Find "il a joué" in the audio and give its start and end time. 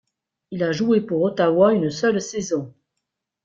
0.49-0.99